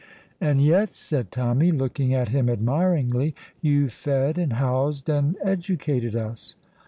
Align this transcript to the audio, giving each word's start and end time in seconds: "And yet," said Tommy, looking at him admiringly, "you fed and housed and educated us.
"And 0.41 0.63
yet," 0.63 0.93
said 0.95 1.31
Tommy, 1.31 1.71
looking 1.71 2.11
at 2.11 2.29
him 2.29 2.49
admiringly, 2.49 3.35
"you 3.61 3.87
fed 3.89 4.39
and 4.39 4.53
housed 4.53 5.07
and 5.09 5.35
educated 5.43 6.15
us. 6.15 6.55